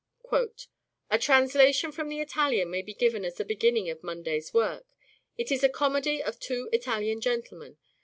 [1.11, 4.87] "A translation from the Italian may be given as the beginning of Monday's work.
[5.37, 7.77] (It is) a comedy of Two Italian Gentleman